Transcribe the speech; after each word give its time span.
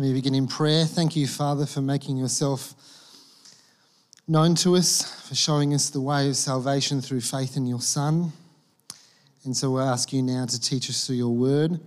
Let 0.00 0.06
me 0.06 0.14
begin 0.14 0.34
in 0.34 0.46
prayer. 0.46 0.86
Thank 0.86 1.14
you, 1.14 1.26
Father, 1.26 1.66
for 1.66 1.82
making 1.82 2.16
yourself 2.16 2.72
known 4.26 4.54
to 4.54 4.76
us, 4.76 5.28
for 5.28 5.34
showing 5.34 5.74
us 5.74 5.90
the 5.90 6.00
way 6.00 6.26
of 6.26 6.36
salvation 6.36 7.02
through 7.02 7.20
faith 7.20 7.58
in 7.58 7.66
your 7.66 7.82
Son. 7.82 8.32
And 9.44 9.54
so 9.54 9.72
we 9.72 9.82
ask 9.82 10.10
you 10.10 10.22
now 10.22 10.46
to 10.46 10.58
teach 10.58 10.88
us 10.88 11.06
through 11.06 11.16
your 11.16 11.34
word 11.34 11.80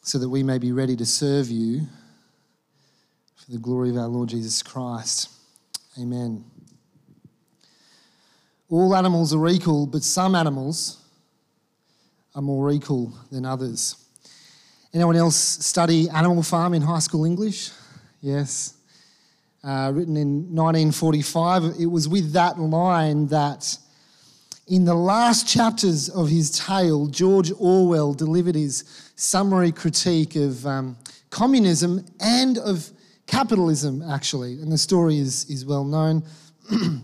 so 0.00 0.16
that 0.16 0.30
we 0.30 0.42
may 0.42 0.56
be 0.56 0.72
ready 0.72 0.96
to 0.96 1.04
serve 1.04 1.50
you 1.50 1.82
for 3.36 3.52
the 3.52 3.58
glory 3.58 3.90
of 3.90 3.98
our 3.98 4.08
Lord 4.08 4.30
Jesus 4.30 4.62
Christ. 4.62 5.28
Amen. 6.00 6.42
All 8.70 8.96
animals 8.96 9.34
are 9.34 9.46
equal, 9.48 9.86
but 9.86 10.02
some 10.02 10.34
animals 10.34 11.02
are 12.34 12.40
more 12.40 12.72
equal 12.72 13.12
than 13.30 13.44
others. 13.44 14.03
Anyone 14.94 15.16
else 15.16 15.34
study 15.34 16.08
Animal 16.08 16.44
Farm 16.44 16.72
in 16.72 16.80
high 16.80 17.00
school 17.00 17.24
English? 17.24 17.72
Yes. 18.20 18.74
Uh, 19.64 19.90
written 19.92 20.16
in 20.16 20.54
1945. 20.54 21.80
It 21.80 21.86
was 21.86 22.08
with 22.08 22.32
that 22.34 22.60
line 22.60 23.26
that 23.26 23.76
in 24.68 24.84
the 24.84 24.94
last 24.94 25.48
chapters 25.48 26.08
of 26.08 26.28
his 26.28 26.56
tale, 26.56 27.08
George 27.08 27.50
Orwell 27.58 28.14
delivered 28.14 28.54
his 28.54 28.84
summary 29.16 29.72
critique 29.72 30.36
of 30.36 30.64
um, 30.64 30.96
communism 31.28 32.06
and 32.20 32.58
of 32.58 32.88
capitalism, 33.26 34.00
actually. 34.08 34.60
And 34.60 34.70
the 34.70 34.78
story 34.78 35.18
is, 35.18 35.50
is 35.50 35.66
well 35.66 35.84
known. 35.84 36.22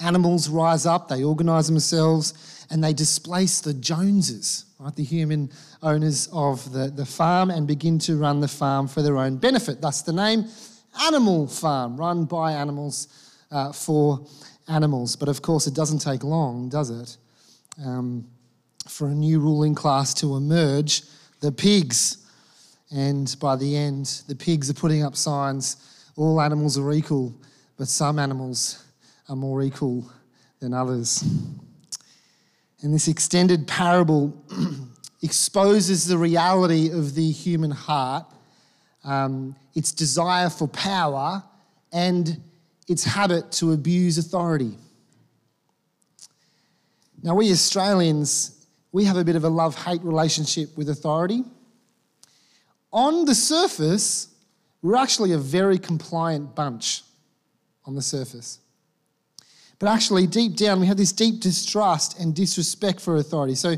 Animals 0.00 0.48
rise 0.48 0.86
up, 0.86 1.08
they 1.08 1.24
organise 1.24 1.66
themselves, 1.66 2.53
and 2.70 2.82
they 2.82 2.92
displace 2.92 3.60
the 3.60 3.74
Joneses, 3.74 4.64
right, 4.78 4.94
the 4.94 5.04
human 5.04 5.50
owners 5.82 6.28
of 6.32 6.72
the, 6.72 6.88
the 6.88 7.06
farm, 7.06 7.50
and 7.50 7.66
begin 7.66 7.98
to 8.00 8.16
run 8.16 8.40
the 8.40 8.48
farm 8.48 8.88
for 8.88 9.02
their 9.02 9.18
own 9.18 9.36
benefit. 9.36 9.80
Thus 9.80 10.02
the 10.02 10.12
name 10.12 10.46
Animal 11.02 11.46
Farm, 11.46 11.96
run 11.96 12.24
by 12.24 12.52
animals 12.52 13.08
uh, 13.50 13.72
for 13.72 14.26
animals. 14.68 15.16
But 15.16 15.28
of 15.28 15.42
course, 15.42 15.66
it 15.66 15.74
doesn't 15.74 15.98
take 15.98 16.22
long, 16.22 16.68
does 16.68 16.90
it, 16.90 17.16
um, 17.84 18.26
for 18.88 19.08
a 19.08 19.14
new 19.14 19.40
ruling 19.40 19.74
class 19.74 20.14
to 20.14 20.36
emerge 20.36 21.02
the 21.40 21.50
pigs. 21.50 22.18
And 22.94 23.34
by 23.40 23.56
the 23.56 23.76
end, 23.76 24.22
the 24.28 24.36
pigs 24.36 24.70
are 24.70 24.74
putting 24.74 25.02
up 25.02 25.16
signs 25.16 25.94
all 26.16 26.40
animals 26.40 26.78
are 26.78 26.92
equal, 26.92 27.34
but 27.76 27.88
some 27.88 28.18
animals 28.18 28.84
are 29.28 29.36
more 29.36 29.62
equal 29.62 30.08
than 30.60 30.72
others. 30.72 31.24
And 32.84 32.92
this 32.92 33.08
extended 33.08 33.66
parable 33.66 34.44
exposes 35.22 36.06
the 36.06 36.18
reality 36.18 36.90
of 36.90 37.14
the 37.14 37.30
human 37.30 37.70
heart, 37.70 38.26
um, 39.04 39.56
its 39.74 39.90
desire 39.90 40.50
for 40.50 40.68
power, 40.68 41.42
and 41.94 42.38
its 42.86 43.02
habit 43.02 43.50
to 43.52 43.72
abuse 43.72 44.18
authority. 44.18 44.76
Now, 47.22 47.34
we 47.36 47.50
Australians, 47.52 48.66
we 48.92 49.06
have 49.06 49.16
a 49.16 49.24
bit 49.24 49.36
of 49.36 49.44
a 49.44 49.48
love 49.48 49.82
hate 49.82 50.02
relationship 50.02 50.76
with 50.76 50.90
authority. 50.90 51.42
On 52.92 53.24
the 53.24 53.34
surface, 53.34 54.28
we're 54.82 54.96
actually 54.96 55.32
a 55.32 55.38
very 55.38 55.78
compliant 55.78 56.54
bunch 56.54 57.02
on 57.86 57.94
the 57.94 58.02
surface. 58.02 58.58
But 59.78 59.88
actually, 59.88 60.26
deep 60.26 60.56
down, 60.56 60.80
we 60.80 60.86
have 60.86 60.96
this 60.96 61.12
deep 61.12 61.40
distrust 61.40 62.20
and 62.20 62.34
disrespect 62.34 63.00
for 63.00 63.16
authority. 63.16 63.54
So, 63.54 63.76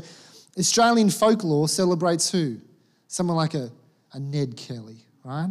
Australian 0.57 1.09
folklore 1.09 1.67
celebrates 1.67 2.31
who? 2.31 2.57
Someone 3.07 3.35
like 3.35 3.53
a, 3.53 3.69
a 4.13 4.19
Ned 4.19 4.57
Kelly, 4.57 5.05
right? 5.23 5.49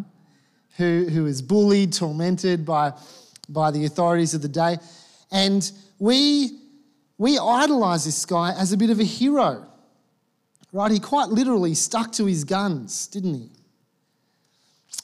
Who, 0.76 1.06
who 1.10 1.26
is 1.26 1.42
bullied, 1.42 1.92
tormented 1.92 2.64
by, 2.66 2.92
by 3.48 3.70
the 3.70 3.84
authorities 3.86 4.34
of 4.34 4.42
the 4.42 4.48
day. 4.48 4.78
And 5.30 5.70
we, 5.98 6.58
we 7.18 7.38
idolize 7.38 8.04
this 8.04 8.24
guy 8.26 8.52
as 8.58 8.72
a 8.72 8.76
bit 8.76 8.90
of 8.90 9.00
a 9.00 9.04
hero, 9.04 9.66
right? 10.72 10.90
He 10.90 11.00
quite 11.00 11.28
literally 11.28 11.74
stuck 11.74 12.12
to 12.12 12.26
his 12.26 12.44
guns, 12.44 13.06
didn't 13.06 13.34
he? 13.34 13.50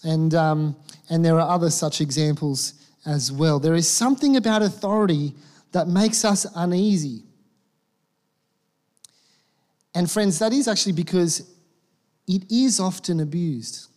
And, 0.05 0.35
um, 0.35 0.77
and 1.11 1.25
there 1.25 1.39
are 1.41 1.49
other 1.49 1.71
such 1.71 2.01
examples 2.01 2.75
as 3.05 3.33
well. 3.33 3.59
There 3.59 3.75
is 3.75 3.89
something 3.89 4.37
about 4.37 4.63
authority 4.63 5.35
that 5.73 5.89
makes 5.89 6.25
us 6.25 6.47
uneasy. 6.55 7.23
And, 9.95 10.11
friends, 10.11 10.39
that 10.39 10.53
is 10.53 10.69
actually 10.69 10.93
because 10.93 11.51
it 12.27 12.51
is 12.51 12.81
often 12.81 13.21
abused, 13.21 13.89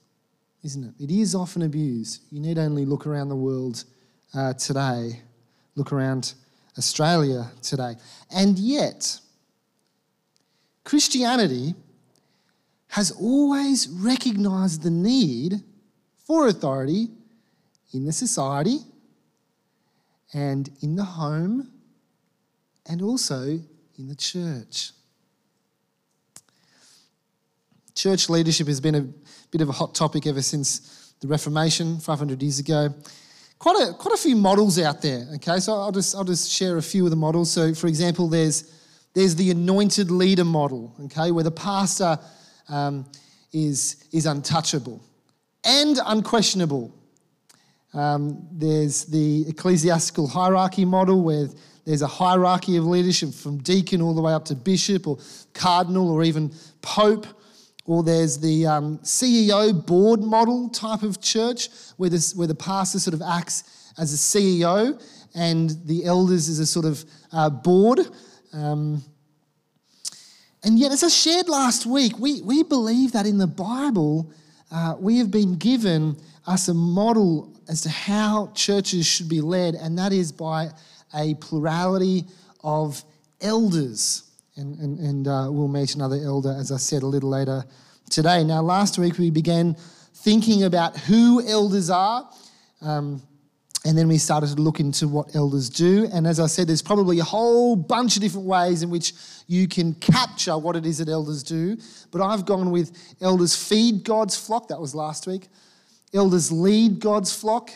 isn't 0.64 0.84
it? 0.84 1.04
It 1.04 1.12
is 1.12 1.36
often 1.36 1.62
abused. 1.62 2.22
You 2.32 2.40
need 2.40 2.58
only 2.58 2.86
look 2.86 3.06
around 3.06 3.30
the 3.30 3.36
world 3.36 3.84
uh, 4.34 4.54
today, 4.54 5.22
look 5.76 5.94
around 5.94 6.34
Australia 6.78 7.50
today. 7.62 7.96
And 8.32 8.60
yet, 8.60 9.20
Christianity 10.84 11.76
has 12.90 13.12
always 13.12 13.88
recognized 13.88 14.84
the 14.84 14.90
need 14.90 15.62
for 16.26 16.48
authority 16.48 17.10
in 17.94 18.06
the 18.06 18.12
society 18.12 18.80
and 20.34 20.70
in 20.82 20.96
the 20.96 21.04
home 21.04 21.72
and 22.88 23.02
also 23.02 23.60
in 23.98 24.08
the 24.08 24.16
church. 24.16 24.92
Church 27.94 28.30
leadership 28.30 28.68
has 28.68 28.82
been 28.82 28.96
a 28.96 29.08
bit 29.52 29.62
of 29.62 29.70
a 29.70 29.72
hot 29.72 29.96
topic 29.96 30.28
ever 30.28 30.42
since 30.42 31.14
the 31.22 31.28
Reformation 31.28 32.00
500 32.00 32.42
years 32.42 32.60
ago. 32.60 32.94
Quite 33.58 33.90
a, 33.90 33.94
quite 33.94 34.14
a 34.14 34.18
few 34.18 34.36
models 34.36 34.78
out 34.80 35.02
there, 35.02 35.28
okay? 35.36 35.60
So 35.60 35.74
I'll 35.74 35.92
just, 35.92 36.14
I'll 36.16 36.26
just 36.26 36.52
share 36.52 36.78
a 36.78 36.82
few 36.82 37.06
of 37.06 37.10
the 37.10 37.16
models. 37.16 37.50
So, 37.52 37.74
for 37.74 37.88
example, 37.88 38.28
there's, 38.28 38.72
there's 39.14 39.36
the 39.36 39.50
anointed 39.50 40.12
leader 40.12 40.44
model, 40.44 40.94
okay, 41.06 41.32
where 41.32 41.44
the 41.44 41.52
pastor 41.52 42.20
um, 42.68 43.06
is, 43.54 44.06
is 44.12 44.26
untouchable 44.26 45.02
and 45.64 46.00
unquestionable. 46.06 46.94
Um, 47.96 48.46
there's 48.52 49.06
the 49.06 49.48
ecclesiastical 49.48 50.28
hierarchy 50.28 50.84
model 50.84 51.24
where 51.24 51.48
there's 51.86 52.02
a 52.02 52.08
hierarchy 52.08 52.76
of 52.76 52.86
leadership 52.86 53.34
from 53.34 53.60
deacon 53.60 54.02
all 54.02 54.14
the 54.14 54.22
way 54.22 54.34
up 54.34 54.44
to 54.46 54.56
bishop 54.56 55.08
or 55.08 55.18
cardinal 55.54 56.12
or 56.12 56.24
even 56.24 56.52
pope. 56.82 57.26
Or 57.86 58.04
there's 58.04 58.38
the 58.38 58.66
um, 58.66 58.98
CEO 59.00 59.86
board 59.86 60.22
model 60.22 60.70
type 60.70 61.04
of 61.04 61.22
church 61.22 61.70
where, 61.98 62.10
this, 62.10 62.36
where 62.36 62.48
the 62.48 62.56
pastor 62.56 63.00
sort 63.00 63.14
of 63.14 63.22
acts 63.22 63.92
as 63.98 64.14
a 64.14 64.18
CEO 64.18 65.02
and 65.36 65.70
the 65.86 66.06
elders 66.06 66.50
as 66.50 66.60
a 66.60 66.66
sort 66.66 66.86
of 66.86 67.06
uh, 67.32 67.50
board. 67.50 68.00
Um, 68.52 69.04
and 70.64 70.80
yet, 70.80 70.92
as 70.92 71.04
I 71.04 71.10
shared 71.10 71.48
last 71.48 71.86
week, 71.86 72.18
we, 72.18 72.42
we 72.42 72.64
believe 72.64 73.12
that 73.12 73.28
in 73.28 73.38
the 73.38 73.48
Bible, 73.48 74.32
uh, 74.72 74.96
we 75.00 75.20
have 75.20 75.30
been 75.30 75.56
given 75.56 76.18
us 76.48 76.68
a 76.68 76.74
model 76.74 77.55
as 77.68 77.82
to 77.82 77.90
how 77.90 78.52
churches 78.54 79.06
should 79.06 79.30
be 79.30 79.42
led, 79.42 79.76
and 79.76 79.98
that 79.98 80.14
is 80.14 80.32
by 80.32 80.70
a 81.14 81.36
plurality 81.36 82.26
of 82.64 83.04
elders. 83.42 84.24
And, 84.56 84.78
and, 84.80 85.00
and 85.00 85.28
uh, 85.28 85.48
we'll 85.50 85.68
meet 85.68 85.96
another 85.96 86.18
elder, 86.18 86.56
as 86.58 86.72
I 86.72 86.78
said, 86.78 87.04
a 87.04 87.08
little 87.08 87.30
later 87.30 87.64
today. 88.10 88.44
Now, 88.44 88.62
last 88.62 88.98
week 88.98 89.18
we 89.18 89.30
began 89.30 89.76
thinking 90.14 90.64
about 90.64 90.98
who 90.98 91.46
elders 91.48 91.90
are. 91.90 92.30
Um, 92.82 93.22
and 93.86 93.96
then 93.96 94.08
we 94.08 94.18
started 94.18 94.56
to 94.56 94.62
look 94.62 94.80
into 94.80 95.08
what 95.08 95.36
elders 95.36 95.70
do. 95.70 96.10
And 96.12 96.26
as 96.26 96.40
I 96.40 96.48
said, 96.48 96.68
there's 96.68 96.82
probably 96.82 97.20
a 97.20 97.24
whole 97.24 97.76
bunch 97.76 98.16
of 98.16 98.24
different 98.24 98.48
ways 98.48 98.82
in 98.82 98.90
which 98.90 99.14
you 99.46 99.68
can 99.68 99.94
capture 99.96 100.58
what 100.58 100.76
it 100.76 100.88
is 100.88 100.98
that 100.98 101.08
elders 101.08 101.44
do. 101.44 101.78
But 102.10 102.22
I've 102.22 102.46
gone 102.48 102.72
with 102.72 102.98
elders 103.22 103.56
feed 103.56 104.04
God's 104.04 104.36
flock. 104.36 104.70
That 104.70 104.82
was 104.82 104.96
last 104.96 105.28
week. 105.28 105.50
Elders 106.16 106.52
lead 106.52 107.00
God's 107.00 107.36
flock, 107.36 107.72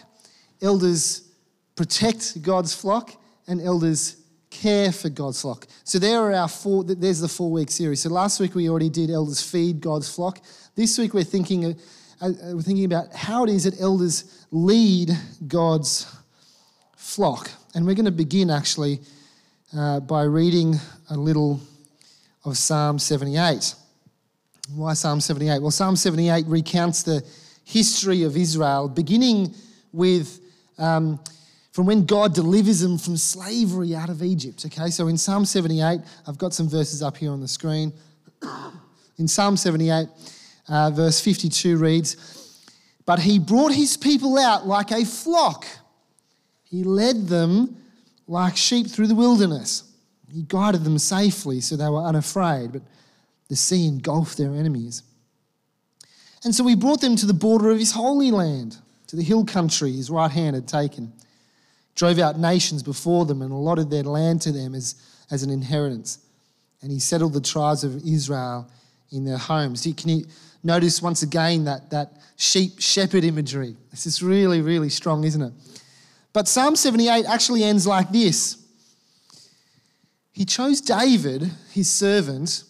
elders 0.62 1.30
protect 1.76 2.42
God's 2.42 2.74
flock, 2.74 3.12
and 3.48 3.62
elders 3.62 4.16
care 4.50 4.92
for 4.92 5.10
God's 5.10 5.42
flock. 5.42 5.68
So 5.84 6.00
there 6.00 6.22
are 6.22 6.34
our 6.34 6.48
four. 6.48 6.84
There's 6.86 7.20
the 7.20 7.28
four-week 7.28 7.70
series. 7.70 8.02
So 8.02 8.10
last 8.10 8.40
week 8.40 8.56
we 8.56 8.70
already 8.70 8.90
did 8.90 9.10
elders 9.10 9.42
feed 9.42 9.82
God's 9.82 10.14
flock. 10.14 10.40
This 10.76 10.98
week 10.98 11.14
we're 11.14 11.24
thinking 11.24 11.66
uh, 11.66 11.74
uh, 12.22 12.32
we're 12.54 12.62
thinking 12.62 12.86
about 12.86 13.14
how 13.14 13.44
it 13.44 13.50
is 13.50 13.66
that 13.66 13.80
elders 13.80 14.46
lead 14.52 15.12
God's 15.48 16.08
flock, 16.96 17.52
and 17.76 17.86
we're 17.86 17.96
going 17.96 18.06
to 18.06 18.12
begin 18.12 18.50
actually 18.50 19.02
uh, 19.76 20.00
by 20.00 20.24
reading 20.24 20.76
a 21.10 21.18
little 21.18 21.60
of 22.46 22.58
Psalm 22.58 23.00
78. 23.00 23.76
Why 24.76 24.94
Psalm 24.94 25.20
78? 25.20 25.62
Well, 25.62 25.72
Psalm 25.72 25.96
78 25.96 26.46
recounts 26.48 27.04
the 27.04 27.26
history 27.70 28.24
of 28.24 28.36
Israel, 28.36 28.90
beginning 28.90 29.54
with 29.94 30.40
um, 30.80 31.20
from 31.72 31.86
when 31.86 32.06
God 32.06 32.34
delivers 32.34 32.80
them 32.80 32.98
from 32.98 33.16
slavery 33.16 33.96
out 33.96 34.10
of 34.10 34.24
Egypt. 34.24 34.66
Okay, 34.66 34.90
so 34.90 35.08
in 35.08 35.18
Psalm 35.18 35.46
78, 35.46 36.02
I've 36.28 36.38
got 36.38 36.54
some 36.54 36.68
verses 36.68 37.04
up 37.04 37.16
here 37.16 37.32
on 37.32 37.42
the 37.42 37.48
screen. 37.48 37.94
In 39.18 39.28
Psalm 39.28 39.56
78, 39.56 40.08
uh, 40.68 40.90
verse 40.90 41.22
52 41.22 41.78
reads, 41.78 42.66
But 43.06 43.20
he 43.20 43.38
brought 43.38 43.72
his 43.72 43.98
people 43.98 44.38
out 44.38 44.66
like 44.66 44.92
a 44.92 45.06
flock. 45.06 45.68
He 46.64 46.84
led 46.84 47.28
them 47.28 47.78
like 48.28 48.58
sheep 48.58 48.88
through 48.88 49.08
the 49.08 49.16
wilderness. 49.16 49.84
He 50.34 50.44
guided 50.44 50.84
them 50.84 50.98
safely 50.98 51.62
so 51.62 51.76
they 51.76 51.90
were 51.90 52.02
unafraid, 52.02 52.72
but 52.72 52.82
the 53.48 53.56
sea 53.56 53.88
engulfed 53.88 54.38
their 54.38 54.54
enemies. 54.54 55.04
And 56.44 56.56
so 56.56 56.66
he 56.66 56.76
brought 56.76 57.02
them 57.02 57.16
to 57.18 57.26
the 57.26 57.34
border 57.34 57.70
of 57.70 57.80
his 57.80 57.92
holy 57.92 58.32
land, 58.32 58.78
to 59.08 59.16
the 59.16 59.24
hill 59.24 59.46
country 59.46 59.92
his 59.92 60.10
right 60.10 60.32
hand 60.32 60.56
had 60.56 60.68
taken. 60.68 61.12
Drove 61.96 62.20
out 62.20 62.40
nations 62.40 62.82
before 62.82 63.26
them 63.26 63.42
and 63.42 63.52
allotted 63.52 63.90
their 63.90 64.04
land 64.04 64.42
to 64.44 64.52
them 64.52 64.74
as, 64.74 64.96
as 65.32 65.44
an 65.44 65.50
inheritance. 65.50 66.20
And 66.82 66.92
he 66.92 67.00
settled 67.00 67.34
the 67.34 67.42
tribes 67.42 67.84
of 67.84 68.06
Israel 68.08 68.70
in 69.12 69.26
their 69.26 69.38
homes. 69.38 69.86
Can 69.98 70.10
you 70.10 70.26
notice 70.64 71.02
once 71.02 71.24
again 71.24 71.66
that, 71.66 71.90
that 71.90 72.14
sheep 72.38 72.80
shepherd 72.80 73.24
imagery? 73.24 73.76
This 73.92 74.06
is 74.06 74.24
really, 74.24 74.62
really 74.62 74.90
strong, 74.90 75.26
isn't 75.26 75.42
it? 75.42 75.54
But 76.32 76.48
Psalm 76.48 76.76
78 76.76 77.26
actually 77.26 77.64
ends 77.64 77.86
like 77.86 78.12
this 78.12 78.66
He 80.32 80.46
chose 80.46 80.80
David, 80.80 81.52
his 81.72 81.90
servant, 81.90 82.64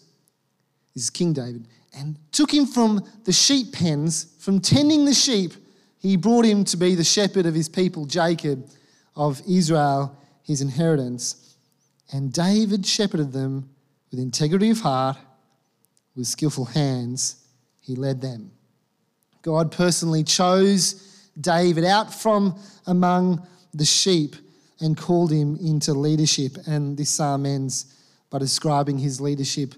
this 0.94 1.04
is 1.04 1.10
King 1.10 1.32
David, 1.32 1.68
and 1.94 2.16
took 2.32 2.52
him 2.52 2.66
from 2.66 3.04
the 3.24 3.32
sheep 3.32 3.72
pens, 3.72 4.36
from 4.38 4.60
tending 4.60 5.04
the 5.04 5.14
sheep, 5.14 5.52
he 5.98 6.16
brought 6.16 6.44
him 6.44 6.64
to 6.64 6.76
be 6.76 6.94
the 6.94 7.04
shepherd 7.04 7.46
of 7.46 7.54
his 7.54 7.68
people, 7.68 8.06
Jacob, 8.06 8.68
of 9.16 9.42
Israel, 9.48 10.16
his 10.42 10.60
inheritance. 10.60 11.56
And 12.12 12.32
David 12.32 12.86
shepherded 12.86 13.32
them 13.32 13.68
with 14.10 14.20
integrity 14.20 14.70
of 14.70 14.80
heart, 14.80 15.18
with 16.16 16.26
skillful 16.26 16.64
hands, 16.64 17.44
he 17.80 17.94
led 17.94 18.20
them. 18.20 18.50
God 19.42 19.72
personally 19.72 20.24
chose 20.24 21.28
David 21.40 21.84
out 21.84 22.12
from 22.12 22.58
among 22.86 23.46
the 23.72 23.84
sheep 23.84 24.36
and 24.80 24.96
called 24.96 25.30
him 25.30 25.56
into 25.56 25.92
leadership. 25.92 26.56
And 26.66 26.96
this 26.96 27.10
psalm 27.10 27.46
ends 27.46 27.94
by 28.30 28.38
describing 28.38 28.98
his 28.98 29.20
leadership. 29.20 29.74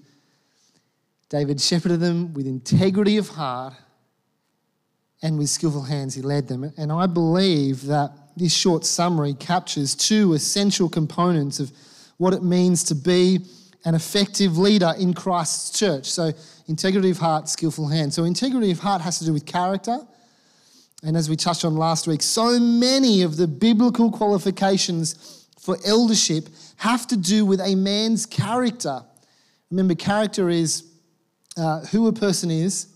David 1.32 1.61
shepherded 1.61 1.99
them 1.99 2.32
with 2.34 2.46
integrity 2.46 3.17
of 3.17 3.31
heart 3.31 3.75
and 5.20 5.37
with 5.37 5.49
skillful 5.49 5.82
hands, 5.82 6.14
he 6.14 6.23
led 6.23 6.46
them. 6.46 6.73
And 6.76 6.93
I 6.93 7.06
believe 7.06 7.87
that 7.87 8.12
this 8.37 8.55
short 8.55 8.84
summary 8.84 9.34
captures 9.34 9.96
two 9.96 10.34
essential 10.34 10.88
components 10.88 11.58
of 11.58 11.73
what 12.19 12.32
it 12.32 12.44
means 12.44 12.84
to 12.84 12.94
be 12.94 13.40
an 13.84 13.96
effective 13.96 14.56
leader 14.58 14.93
in 14.96 15.14
Christ's 15.14 15.76
church. 15.76 16.06
So, 16.06 16.31
integrity 16.69 17.11
of 17.11 17.19
heart, 17.19 17.49
skillful 17.49 17.88
hands. 17.88 18.14
So, 18.14 18.23
integrity 18.23 18.70
of 18.70 18.79
heart 18.79 19.02
has 19.02 19.19
to 19.19 19.25
do 19.25 19.32
with 19.32 19.44
character 19.44 19.99
and 21.02 21.17
as 21.17 21.29
we 21.29 21.37
touched 21.37 21.64
on 21.64 21.75
last 21.76 22.06
week, 22.06 22.23
so 22.23 22.61
many 22.61 23.23
of 23.23 23.37
the 23.37 23.49
biblical 23.49 24.11
qualifications 24.12 25.46
for 25.58 25.76
eldership 25.84 26.49
have 26.76 27.06
to 27.08 27.17
do 27.17 27.44
with 27.44 27.61
a 27.61 27.75
man's 27.75 28.25
character. 28.25 29.02
Remember, 29.70 29.94
character 29.94 30.49
is 30.49 30.84
uh, 31.57 31.81
who 31.87 32.09
a 32.09 32.13
person 32.13 32.51
is 32.51 32.89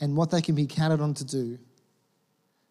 and 0.00 0.16
what 0.16 0.30
they 0.30 0.40
can 0.40 0.54
be 0.54 0.66
counted 0.66 1.00
on 1.00 1.14
to 1.14 1.24
do. 1.24 1.58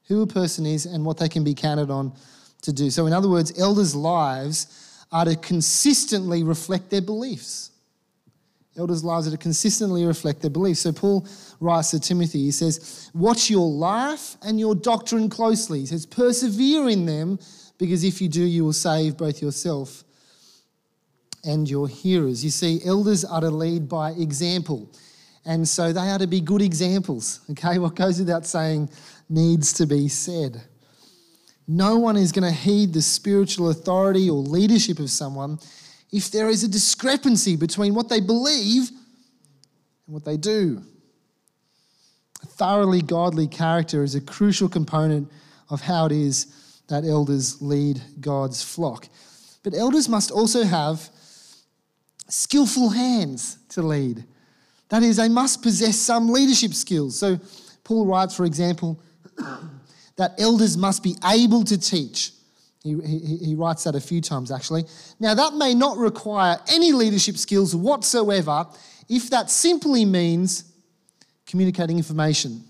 Who 0.07 0.21
a 0.21 0.27
person 0.27 0.65
is 0.65 0.85
and 0.85 1.05
what 1.05 1.17
they 1.17 1.29
can 1.29 1.43
be 1.43 1.53
counted 1.53 1.89
on 1.89 2.13
to 2.61 2.73
do. 2.73 2.89
So, 2.89 3.05
in 3.05 3.13
other 3.13 3.29
words, 3.29 3.59
elders' 3.59 3.95
lives 3.95 5.05
are 5.11 5.25
to 5.25 5.35
consistently 5.35 6.43
reflect 6.43 6.89
their 6.89 7.01
beliefs. 7.01 7.71
Elders' 8.77 9.03
lives 9.03 9.27
are 9.27 9.31
to 9.31 9.37
consistently 9.37 10.05
reflect 10.05 10.41
their 10.41 10.51
beliefs. 10.51 10.81
So 10.81 10.91
Paul 10.91 11.27
writes 11.59 11.91
to 11.91 11.99
Timothy, 11.99 12.43
he 12.43 12.51
says, 12.51 13.09
Watch 13.13 13.49
your 13.49 13.67
life 13.67 14.37
and 14.43 14.59
your 14.59 14.75
doctrine 14.75 15.29
closely. 15.29 15.79
He 15.79 15.85
says, 15.87 16.05
Persevere 16.05 16.87
in 16.89 17.05
them, 17.05 17.39
because 17.79 18.03
if 18.03 18.21
you 18.21 18.29
do, 18.29 18.43
you 18.43 18.63
will 18.63 18.73
save 18.73 19.17
both 19.17 19.41
yourself 19.41 20.03
and 21.47 21.69
your 21.69 21.87
hearers. 21.87 22.43
You 22.43 22.51
see, 22.51 22.81
elders 22.85 23.23
are 23.23 23.41
to 23.41 23.49
lead 23.49 23.87
by 23.87 24.11
example. 24.11 24.91
And 25.45 25.67
so 25.67 25.93
they 25.93 26.09
are 26.09 26.19
to 26.19 26.27
be 26.27 26.41
good 26.41 26.61
examples. 26.61 27.39
Okay, 27.51 27.79
what 27.79 27.95
goes 27.95 28.19
without 28.19 28.45
saying 28.45 28.89
needs 29.29 29.71
to 29.73 29.87
be 29.87 30.09
said. 30.09 30.61
No 31.67 31.97
one 31.97 32.17
is 32.17 32.31
going 32.31 32.43
to 32.43 32.51
heed 32.51 32.93
the 32.93 33.01
spiritual 33.01 33.69
authority 33.69 34.29
or 34.29 34.37
leadership 34.37 34.99
of 34.99 35.09
someone 35.09 35.59
if 36.11 36.31
there 36.31 36.49
is 36.49 36.63
a 36.63 36.67
discrepancy 36.67 37.55
between 37.55 37.95
what 37.95 38.09
they 38.09 38.19
believe 38.19 38.89
and 38.89 40.13
what 40.13 40.25
they 40.25 40.37
do. 40.37 40.81
A 42.43 42.45
thoroughly 42.45 43.01
godly 43.01 43.47
character 43.47 44.03
is 44.03 44.15
a 44.15 44.21
crucial 44.21 44.69
component 44.69 45.31
of 45.69 45.81
how 45.81 46.05
it 46.05 46.11
is 46.11 46.81
that 46.87 47.05
elders 47.05 47.61
lead 47.61 48.01
God's 48.19 48.61
flock. 48.61 49.07
But 49.63 49.73
elders 49.73 50.07
must 50.07 50.31
also 50.31 50.63
have 50.63 51.09
skillful 52.27 52.89
hands 52.89 53.57
to 53.69 53.81
lead. 53.81 54.23
That 54.89 55.03
is, 55.03 55.17
they 55.17 55.29
must 55.29 55.61
possess 55.61 55.97
some 55.97 56.29
leadership 56.29 56.73
skills. 56.73 57.19
So, 57.19 57.39
Paul 57.83 58.05
writes, 58.05 58.35
for 58.35 58.45
example, 58.45 59.01
that 60.15 60.33
elders 60.39 60.77
must 60.77 61.03
be 61.03 61.15
able 61.25 61.63
to 61.65 61.77
teach 61.77 62.31
he, 62.87 63.01
he, 63.05 63.37
he 63.37 63.55
writes 63.55 63.83
that 63.83 63.95
a 63.95 64.01
few 64.01 64.21
times 64.21 64.51
actually. 64.51 64.85
Now, 65.19 65.33
that 65.33 65.53
may 65.53 65.73
not 65.73 65.97
require 65.97 66.57
any 66.71 66.91
leadership 66.91 67.37
skills 67.37 67.75
whatsoever 67.75 68.65
if 69.09 69.29
that 69.29 69.49
simply 69.49 70.05
means 70.05 70.71
communicating 71.45 71.97
information. 71.97 72.63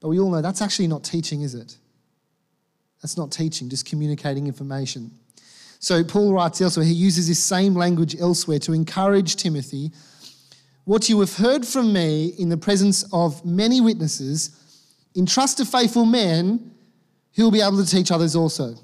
But 0.00 0.08
we 0.08 0.18
all 0.18 0.30
know 0.30 0.40
that's 0.40 0.62
actually 0.62 0.88
not 0.88 1.04
teaching, 1.04 1.42
is 1.42 1.54
it? 1.54 1.76
That's 3.02 3.16
not 3.16 3.30
teaching, 3.32 3.68
just 3.68 3.86
communicating 3.86 4.46
information. 4.46 5.10
So 5.80 6.04
Paul 6.04 6.34
writes 6.34 6.60
elsewhere, 6.60 6.84
he 6.84 6.92
uses 6.92 7.26
this 7.26 7.42
same 7.42 7.74
language 7.74 8.14
elsewhere 8.20 8.58
to 8.60 8.74
encourage 8.74 9.36
Timothy. 9.36 9.90
What 10.84 11.08
you 11.08 11.18
have 11.20 11.36
heard 11.36 11.66
from 11.66 11.92
me 11.92 12.34
in 12.38 12.50
the 12.50 12.58
presence 12.58 13.02
of 13.14 13.44
many 13.46 13.80
witnesses, 13.80 14.56
entrust 15.16 15.56
to 15.56 15.64
faithful 15.64 16.04
men 16.04 16.70
he 17.32 17.42
will 17.42 17.50
be 17.50 17.62
able 17.62 17.82
to 17.82 17.90
teach 17.90 18.10
others 18.10 18.36
also. 18.36 18.74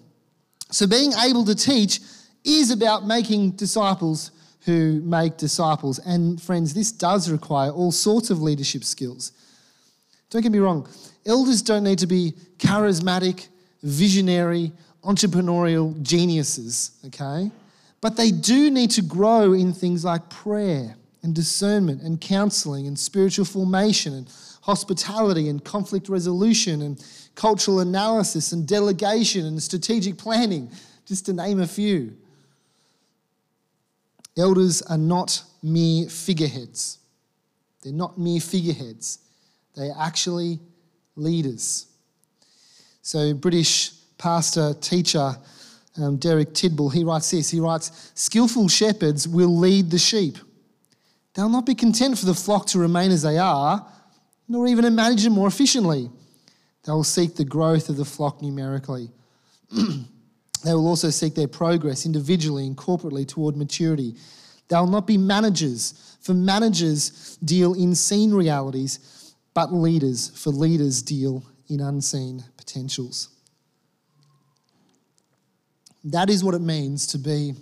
So, 0.70 0.87
being 0.87 1.12
able 1.12 1.44
to 1.44 1.54
teach 1.54 2.00
is 2.44 2.70
about 2.70 3.06
making 3.06 3.52
disciples 3.52 4.31
who 4.64 5.00
make 5.02 5.37
disciples. 5.37 5.99
And, 6.00 6.40
friends, 6.40 6.72
this 6.72 6.90
does 6.90 7.31
require 7.31 7.70
all 7.70 7.92
sorts 7.92 8.31
of 8.31 8.40
leadership 8.40 8.84
skills. 8.84 9.32
Don't 10.30 10.42
get 10.42 10.52
me 10.52 10.59
wrong, 10.59 10.88
elders 11.26 11.61
don't 11.61 11.85
need 11.85 11.99
to 11.99 12.06
be 12.06 12.32
charismatic, 12.59 13.49
visionary, 13.82 14.73
entrepreneurial 15.06 16.00
geniuses, 16.02 16.90
okay? 17.06 17.50
But 18.00 18.16
they 18.16 18.30
do 18.30 18.70
need 18.70 18.90
to 18.92 19.02
grow 19.02 19.52
in 19.52 19.72
things 19.72 20.04
like 20.04 20.28
prayer 20.28 20.96
and 21.22 21.34
discernment 21.34 22.02
and 22.02 22.20
counseling 22.20 22.86
and 22.86 22.98
spiritual 22.98 23.44
formation 23.44 24.14
and 24.14 24.28
hospitality 24.62 25.48
and 25.48 25.64
conflict 25.64 26.08
resolution 26.08 26.82
and 26.82 27.04
cultural 27.36 27.80
analysis 27.80 28.52
and 28.52 28.66
delegation 28.66 29.46
and 29.46 29.62
strategic 29.62 30.18
planning, 30.18 30.70
just 31.06 31.26
to 31.26 31.32
name 31.32 31.60
a 31.60 31.66
few. 31.66 32.16
Elders 34.36 34.82
are 34.82 34.98
not 34.98 35.42
mere 35.62 36.08
figureheads. 36.08 36.98
They're 37.82 37.92
not 37.92 38.18
mere 38.18 38.40
figureheads. 38.40 39.18
They 39.76 39.88
are 39.90 39.96
actually 40.00 40.58
leaders. 41.14 41.86
So, 43.02 43.34
British 43.34 43.92
pastor, 44.18 44.75
teacher, 44.80 45.37
um, 45.99 46.16
Derek 46.16 46.52
Tidball, 46.52 46.92
he 46.92 47.04
writes 47.04 47.30
this. 47.30 47.50
He 47.50 47.61
writes, 47.61 48.12
Skillful 48.14 48.68
shepherds 48.68 49.26
will 49.26 49.56
lead 49.56 49.90
the 49.90 49.99
sheep. 49.99 50.37
They'll 51.35 51.49
not 51.49 51.66
be 51.66 51.75
content 51.75 52.18
for 52.18 52.26
the 52.26 52.35
flock 52.35 52.66
to 52.68 52.78
remain 52.78 53.11
as 53.11 53.23
they 53.23 53.38
are, 53.38 53.87
nor 54.49 54.66
even 54.66 54.94
manage 54.94 55.25
them 55.25 55.35
more 55.35 55.49
efficiently. 55.49 56.11
They 56.85 56.92
will 56.92 57.04
seek 57.04 57.35
the 57.35 57.44
growth 57.44 57.88
of 57.88 57.96
the 57.96 58.04
flock 58.04 58.40
numerically. 58.40 59.11
they 59.73 60.73
will 60.73 60.87
also 60.87 61.11
seek 61.11 61.35
their 61.35 61.49
progress 61.49 62.06
individually 62.06 62.66
and 62.66 62.76
corporately 62.76 63.26
toward 63.26 63.56
maturity. 63.56 64.14
They 64.68 64.76
will 64.76 64.87
not 64.87 65.06
be 65.06 65.16
managers, 65.16 66.16
for 66.20 66.32
managers 66.35 67.37
deal 67.44 67.75
in 67.75 67.94
seen 67.94 68.32
realities, 68.32 69.35
but 69.52 69.73
leaders, 69.73 70.30
for 70.30 70.50
leaders 70.50 71.02
deal 71.02 71.42
in 71.68 71.80
unseen 71.80 72.44
potentials. 72.56 73.36
That 76.06 76.30
is 76.30 76.44
what 76.44 76.54
it 76.54 76.60
means 76.60 77.08
to 77.08 77.18
be 77.18 77.54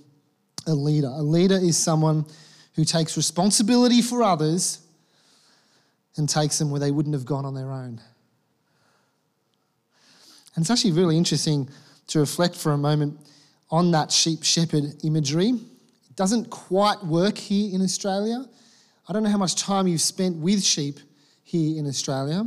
a 0.66 0.74
leader. 0.74 1.08
A 1.08 1.22
leader 1.22 1.56
is 1.56 1.78
someone 1.78 2.26
who 2.74 2.84
takes 2.84 3.16
responsibility 3.16 4.02
for 4.02 4.22
others 4.22 4.80
and 6.16 6.28
takes 6.28 6.58
them 6.58 6.70
where 6.70 6.80
they 6.80 6.90
wouldn't 6.90 7.14
have 7.14 7.24
gone 7.24 7.46
on 7.46 7.54
their 7.54 7.72
own. 7.72 8.00
And 10.54 10.62
it's 10.62 10.70
actually 10.70 10.92
really 10.92 11.16
interesting 11.16 11.68
to 12.08 12.18
reflect 12.18 12.54
for 12.54 12.72
a 12.72 12.78
moment 12.78 13.18
on 13.70 13.90
that 13.92 14.12
sheep 14.12 14.42
shepherd 14.42 14.84
imagery. 15.02 15.48
It 15.48 16.16
doesn't 16.16 16.50
quite 16.50 17.02
work 17.02 17.38
here 17.38 17.74
in 17.74 17.80
Australia. 17.80 18.44
I 19.08 19.12
don't 19.14 19.22
know 19.22 19.30
how 19.30 19.38
much 19.38 19.56
time 19.56 19.88
you've 19.88 20.02
spent 20.02 20.36
with 20.36 20.62
sheep 20.62 21.00
here 21.44 21.78
in 21.78 21.86
Australia. 21.86 22.46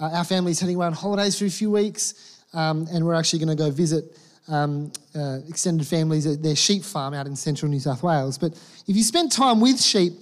uh, 0.00 0.10
our 0.12 0.24
family's 0.24 0.58
heading 0.58 0.76
away 0.76 0.86
on 0.86 0.92
holidays 0.92 1.38
for 1.38 1.44
a 1.44 1.50
few 1.50 1.70
weeks, 1.70 2.42
um, 2.52 2.88
and 2.92 3.04
we're 3.04 3.14
actually 3.14 3.38
going 3.38 3.56
to 3.56 3.62
go 3.62 3.70
visit 3.70 4.16
um, 4.50 4.92
uh, 5.14 5.38
extended 5.48 5.86
families 5.86 6.26
at 6.26 6.42
their 6.42 6.56
sheep 6.56 6.82
farm 6.82 7.14
out 7.14 7.26
in 7.26 7.36
central 7.36 7.70
New 7.70 7.80
South 7.80 8.02
Wales. 8.02 8.36
But 8.36 8.52
if 8.86 8.96
you 8.96 9.02
spend 9.02 9.32
time 9.32 9.60
with 9.60 9.80
sheep, 9.80 10.14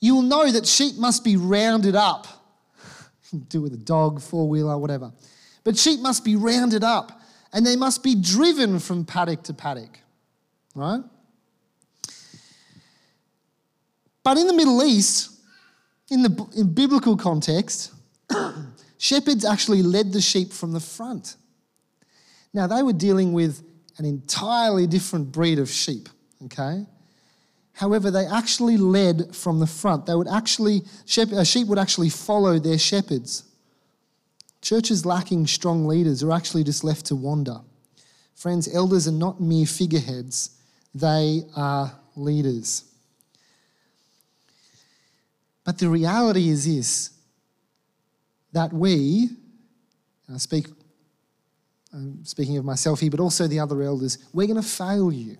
you 0.00 0.14
will 0.14 0.22
know 0.22 0.50
that 0.50 0.66
sheep 0.66 0.96
must 0.96 1.24
be 1.24 1.36
rounded 1.36 1.96
up. 1.96 2.26
Do 3.48 3.60
with 3.60 3.74
a 3.74 3.78
dog, 3.78 4.20
four 4.20 4.48
wheeler, 4.48 4.78
whatever. 4.78 5.12
But 5.64 5.76
sheep 5.76 6.00
must 6.00 6.24
be 6.24 6.36
rounded 6.36 6.84
up 6.84 7.20
and 7.52 7.66
they 7.66 7.76
must 7.76 8.02
be 8.02 8.14
driven 8.14 8.78
from 8.78 9.04
paddock 9.04 9.42
to 9.44 9.54
paddock, 9.54 9.98
right? 10.74 11.02
But 14.22 14.38
in 14.38 14.46
the 14.46 14.52
Middle 14.52 14.82
East, 14.82 15.30
in 16.10 16.22
the 16.22 16.46
in 16.56 16.72
biblical 16.72 17.16
context, 17.16 17.92
shepherds 18.98 19.44
actually 19.44 19.82
led 19.82 20.12
the 20.12 20.20
sheep 20.20 20.52
from 20.52 20.72
the 20.72 20.80
front. 20.80 21.36
Now, 22.56 22.66
they 22.66 22.82
were 22.82 22.94
dealing 22.94 23.34
with 23.34 23.62
an 23.98 24.06
entirely 24.06 24.86
different 24.86 25.30
breed 25.30 25.58
of 25.58 25.68
sheep, 25.68 26.08
okay? 26.44 26.86
However, 27.74 28.10
they 28.10 28.24
actually 28.24 28.78
led 28.78 29.36
from 29.36 29.60
the 29.60 29.66
front. 29.66 30.06
They 30.06 30.14
would 30.14 30.26
actually, 30.26 30.80
uh, 31.18 31.44
sheep 31.44 31.68
would 31.68 31.78
actually 31.78 32.08
follow 32.08 32.58
their 32.58 32.78
shepherds. 32.78 33.44
Churches 34.62 35.04
lacking 35.04 35.46
strong 35.48 35.86
leaders 35.86 36.22
are 36.22 36.32
actually 36.32 36.64
just 36.64 36.82
left 36.82 37.04
to 37.06 37.14
wander. 37.14 37.60
Friends, 38.34 38.74
elders 38.74 39.06
are 39.06 39.12
not 39.12 39.38
mere 39.38 39.66
figureheads, 39.66 40.56
they 40.94 41.42
are 41.54 41.92
leaders. 42.16 42.84
But 45.62 45.76
the 45.76 45.90
reality 45.90 46.48
is 46.48 46.64
this 46.64 47.10
that 48.54 48.72
we, 48.72 49.28
I 50.32 50.38
speak, 50.38 50.68
I'm 51.96 52.24
speaking 52.26 52.58
of 52.58 52.64
myself 52.64 53.00
here, 53.00 53.10
but 53.10 53.20
also 53.20 53.46
the 53.46 53.58
other 53.58 53.80
elders, 53.82 54.18
we're 54.34 54.46
going 54.46 54.60
to 54.60 54.68
fail 54.68 55.10
you. 55.10 55.38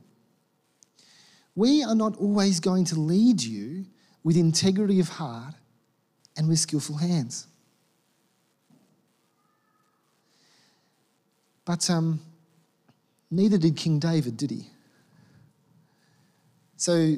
We 1.54 1.84
are 1.84 1.94
not 1.94 2.16
always 2.16 2.60
going 2.60 2.86
to 2.86 2.96
lead 2.98 3.42
you 3.42 3.84
with 4.24 4.38
integrity 4.38 4.98
of 4.98 5.08
heart 5.08 5.54
and 6.36 6.48
with 6.48 6.58
skillful 6.58 6.96
hands. 6.96 7.46
But 11.66 11.90
um, 11.90 12.20
neither 13.30 13.58
did 13.58 13.76
King 13.76 13.98
David, 13.98 14.38
did 14.38 14.50
he? 14.50 14.70
So, 16.78 17.16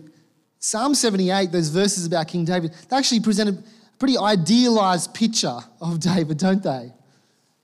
Psalm 0.59 0.95
78, 0.95 1.53
those 1.53 1.69
verses 1.69 2.07
about 2.07 2.27
King 2.27 2.45
David, 2.45 2.73
they 2.89 2.97
actually 2.97 3.21
present 3.21 3.51
a 3.51 3.63
pretty 3.99 4.19
idealized 4.19 5.15
picture 5.15 5.59
of 5.81 6.01
David, 6.01 6.39
don't 6.39 6.63
they? 6.63 6.93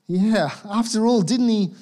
Yeah, 0.06 0.50
after 0.70 1.06
all, 1.06 1.22
didn't 1.22 1.48
he 1.48 1.74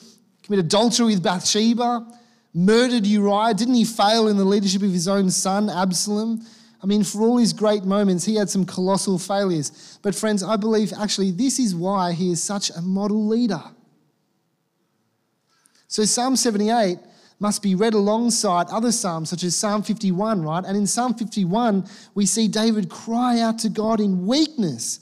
commit 0.43 0.61
adultery 0.61 1.07
with 1.07 1.23
Bathsheba? 1.23 2.07
Murdered 2.55 3.07
Uriah? 3.07 3.55
Didn't 3.55 3.75
he 3.75 3.85
fail 3.85 4.29
in 4.29 4.37
the 4.37 4.45
leadership 4.45 4.83
of 4.83 4.93
his 4.93 5.09
own 5.09 5.31
son, 5.31 5.69
Absalom? 5.69 6.45
I 6.83 6.87
mean, 6.87 7.05
for 7.05 7.23
all 7.23 7.37
his 7.37 7.53
great 7.53 7.85
moments, 7.85 8.25
he 8.25 8.35
had 8.35 8.51
some 8.51 8.65
colossal 8.65 9.19
failures. 9.19 9.99
But, 10.03 10.15
friends, 10.15 10.43
I 10.43 10.57
believe 10.57 10.93
actually 10.93 11.31
this 11.31 11.59
is 11.59 11.75
why 11.75 12.13
he 12.13 12.33
is 12.33 12.43
such 12.43 12.71
a 12.71 12.81
model 12.81 13.27
leader. 13.27 13.63
So, 15.87 16.05
Psalm 16.05 16.37
78 16.37 16.99
must 17.39 17.63
be 17.63 17.75
read 17.75 17.95
alongside 17.95 18.69
other 18.69 18.93
Psalms, 18.93 19.31
such 19.31 19.45
as 19.45 19.57
Psalm 19.57 19.83
51, 19.83 20.43
right? 20.43 20.65
And 20.65 20.77
in 20.77 20.87
Psalm 20.87 21.15
51, 21.15 21.87
we 22.15 22.25
see 22.25 22.49
David 22.49 22.89
cry 22.89 23.41
out 23.41 23.59
to 23.61 23.69
God 23.69 24.01
in 24.01 24.27
weakness. 24.27 25.01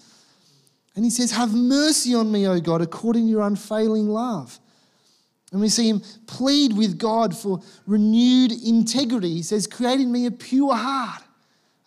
And 0.94 1.04
he 1.04 1.10
says, 1.10 1.30
Have 1.32 1.54
mercy 1.54 2.14
on 2.14 2.30
me, 2.30 2.46
O 2.46 2.60
God, 2.60 2.82
according 2.82 3.26
to 3.26 3.30
your 3.30 3.42
unfailing 3.42 4.08
love. 4.08 4.58
And 5.52 5.60
we 5.60 5.68
see 5.68 5.88
him 5.88 6.02
plead 6.26 6.76
with 6.76 6.98
God 6.98 7.36
for 7.36 7.60
renewed 7.86 8.52
integrity. 8.52 9.34
He 9.34 9.42
says, 9.42 9.66
Create 9.66 10.00
in 10.00 10.12
me 10.12 10.26
a 10.26 10.30
pure 10.30 10.74
heart, 10.74 11.22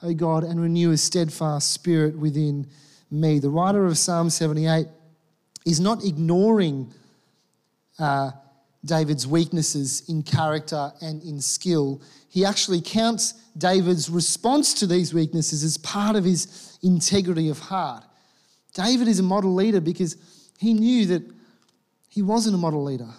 O 0.02 0.14
God, 0.14 0.44
and 0.44 0.62
renew 0.62 0.92
a 0.92 0.98
steadfast 0.98 1.72
spirit 1.72 2.18
within 2.18 2.68
me. 3.10 3.40
The 3.40 3.50
writer 3.50 3.86
of 3.86 3.98
Psalm 3.98 4.30
78 4.30 4.88
is 5.66 5.80
not 5.80 6.04
ignoring 6.04 6.94
uh, 8.00 8.32
David's 8.84 9.26
weaknesses 9.26 10.04
in 10.10 10.24
character 10.24 10.92
and 11.02 11.24
in 11.24 11.40
skill. 11.40 12.02
He 12.28 12.44
actually 12.44 12.82
counts 12.82 13.34
David's 13.58 14.10
response 14.10 14.74
to 14.76 14.88
these 14.88 15.14
weaknesses 15.14 15.64
as 15.64 15.78
part 15.78 16.16
of 16.16 16.26
his 16.26 16.78
integrity 16.82 17.50
of 17.50 17.60
heart. 17.60 18.04
David 18.74 19.08
is 19.08 19.20
a 19.20 19.24
model 19.24 19.54
leader 19.54 19.80
because 19.80 20.18
he 20.58 20.74
knew 20.74 21.06
that 21.08 21.24
he 22.10 22.22
wasn't 22.22 22.56
a 22.56 22.58
model 22.58 22.84
leader. 22.84 23.10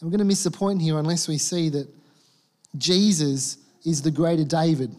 And 0.00 0.06
we're 0.06 0.10
going 0.10 0.18
to 0.18 0.24
miss 0.24 0.44
the 0.44 0.50
point 0.50 0.80
here 0.80 0.98
unless 0.98 1.28
we 1.28 1.38
see 1.38 1.68
that 1.70 1.88
Jesus 2.76 3.58
is 3.84 4.02
the 4.02 4.10
greater 4.10 4.44
David. 4.44 4.94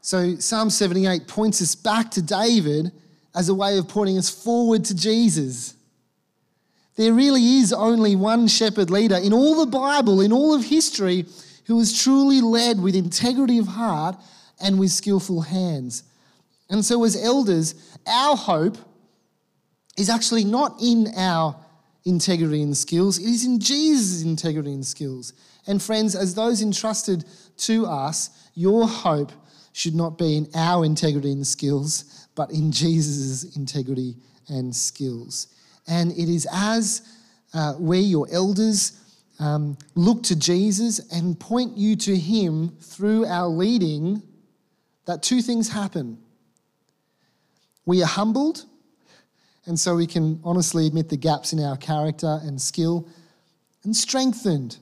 So 0.00 0.36
Psalm 0.36 0.70
78 0.70 1.28
points 1.28 1.60
us 1.62 1.74
back 1.74 2.10
to 2.12 2.22
David 2.22 2.90
as 3.34 3.48
a 3.48 3.54
way 3.54 3.78
of 3.78 3.88
pointing 3.88 4.18
us 4.18 4.30
forward 4.30 4.84
to 4.86 4.94
Jesus. 4.94 5.74
There 6.96 7.12
really 7.12 7.58
is 7.58 7.72
only 7.72 8.16
one 8.16 8.48
shepherd 8.48 8.90
leader 8.90 9.16
in 9.16 9.32
all 9.32 9.64
the 9.64 9.70
Bible, 9.70 10.20
in 10.20 10.32
all 10.32 10.54
of 10.54 10.64
history, 10.64 11.26
who 11.66 11.76
was 11.76 12.02
truly 12.02 12.40
led 12.40 12.80
with 12.80 12.96
integrity 12.96 13.58
of 13.58 13.68
heart 13.68 14.16
and 14.60 14.78
with 14.78 14.90
skillful 14.90 15.42
hands. 15.42 16.04
And 16.70 16.84
so, 16.84 17.04
as 17.04 17.16
elders, 17.16 17.74
our 18.06 18.36
hope 18.36 18.76
is 19.96 20.08
actually 20.08 20.44
not 20.44 20.76
in 20.80 21.08
our 21.16 21.56
integrity 22.04 22.62
and 22.62 22.76
skills, 22.76 23.18
it 23.18 23.26
is 23.26 23.44
in 23.44 23.58
Jesus' 23.60 24.22
integrity 24.22 24.72
and 24.72 24.86
skills. 24.86 25.32
And, 25.66 25.82
friends, 25.82 26.14
as 26.14 26.34
those 26.34 26.62
entrusted 26.62 27.24
to 27.58 27.86
us, 27.86 28.30
your 28.54 28.88
hope 28.88 29.32
should 29.72 29.94
not 29.94 30.16
be 30.16 30.36
in 30.36 30.48
our 30.54 30.84
integrity 30.84 31.30
and 31.30 31.46
skills, 31.46 32.26
but 32.34 32.50
in 32.50 32.72
Jesus' 32.72 33.56
integrity 33.56 34.16
and 34.48 34.74
skills. 34.74 35.48
And 35.86 36.12
it 36.12 36.28
is 36.28 36.46
as 36.52 37.02
uh, 37.54 37.74
we, 37.78 37.98
your 38.00 38.26
elders, 38.30 39.00
um, 39.38 39.78
look 39.94 40.22
to 40.24 40.36
Jesus 40.36 41.00
and 41.12 41.38
point 41.38 41.76
you 41.76 41.96
to 41.96 42.16
Him 42.16 42.76
through 42.80 43.26
our 43.26 43.46
leading 43.46 44.22
that 45.08 45.22
two 45.22 45.40
things 45.40 45.70
happen. 45.70 46.18
We 47.86 48.02
are 48.02 48.06
humbled, 48.06 48.66
and 49.64 49.80
so 49.80 49.96
we 49.96 50.06
can 50.06 50.38
honestly 50.44 50.86
admit 50.86 51.08
the 51.08 51.16
gaps 51.16 51.54
in 51.54 51.64
our 51.64 51.78
character 51.78 52.40
and 52.42 52.60
skill, 52.60 53.08
and 53.84 53.96
strengthened 53.96 54.76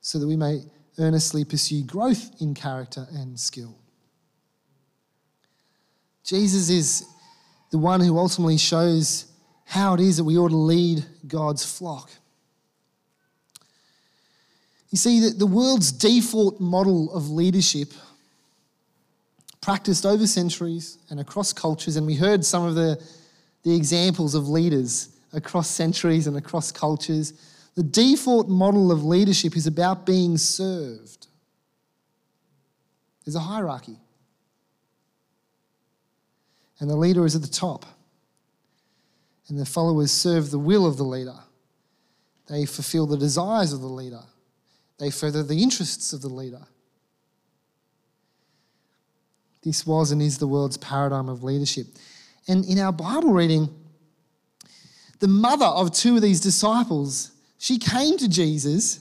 so 0.00 0.18
that 0.18 0.26
we 0.26 0.34
may 0.34 0.62
earnestly 0.98 1.44
pursue 1.44 1.84
growth 1.84 2.30
in 2.40 2.54
character 2.54 3.06
and 3.12 3.38
skill. 3.38 3.76
Jesus 6.24 6.70
is 6.70 7.06
the 7.70 7.76
one 7.76 8.00
who 8.00 8.16
ultimately 8.16 8.56
shows 8.56 9.26
how 9.66 9.92
it 9.92 10.00
is 10.00 10.16
that 10.16 10.24
we 10.24 10.38
ought 10.38 10.48
to 10.48 10.56
lead 10.56 11.04
God's 11.28 11.66
flock. 11.66 12.10
You 14.88 14.96
see, 14.96 15.20
that 15.20 15.38
the 15.38 15.46
world's 15.46 15.92
default 15.92 16.62
model 16.62 17.12
of 17.12 17.28
leadership, 17.28 17.92
practiced 19.66 20.06
over 20.06 20.28
centuries 20.28 20.98
and 21.10 21.18
across 21.18 21.52
cultures, 21.52 21.96
and 21.96 22.06
we 22.06 22.14
heard 22.14 22.44
some 22.44 22.64
of 22.64 22.76
the, 22.76 23.02
the 23.64 23.74
examples 23.74 24.36
of 24.36 24.48
leaders 24.48 25.08
across 25.32 25.68
centuries 25.68 26.28
and 26.28 26.36
across 26.36 26.70
cultures. 26.70 27.32
The 27.74 27.82
default 27.82 28.48
model 28.48 28.92
of 28.92 29.02
leadership 29.02 29.56
is 29.56 29.66
about 29.66 30.06
being 30.06 30.38
served. 30.38 31.26
There's 33.24 33.34
a 33.34 33.40
hierarchy 33.40 33.96
and 36.78 36.88
the 36.88 36.94
leader 36.94 37.26
is 37.26 37.34
at 37.34 37.42
the 37.42 37.48
top. 37.48 37.86
And 39.48 39.58
the 39.58 39.66
followers 39.66 40.12
serve 40.12 40.52
the 40.52 40.60
will 40.60 40.86
of 40.86 40.96
the 40.96 41.02
leader. 41.02 41.40
They 42.46 42.66
fulfill 42.66 43.08
the 43.08 43.18
desires 43.18 43.72
of 43.72 43.80
the 43.80 43.88
leader. 43.88 44.22
They 44.98 45.10
further 45.10 45.42
the 45.42 45.60
interests 45.60 46.12
of 46.12 46.22
the 46.22 46.28
leader. 46.28 46.62
This 49.66 49.84
was 49.84 50.12
and 50.12 50.22
is 50.22 50.38
the 50.38 50.46
world's 50.46 50.76
paradigm 50.76 51.28
of 51.28 51.42
leadership. 51.42 51.88
And 52.46 52.64
in 52.66 52.78
our 52.78 52.92
Bible 52.92 53.32
reading, 53.32 53.68
the 55.18 55.26
mother 55.26 55.66
of 55.66 55.92
two 55.92 56.14
of 56.14 56.22
these 56.22 56.40
disciples, 56.40 57.32
she 57.58 57.76
came 57.76 58.16
to 58.18 58.28
Jesus 58.28 59.00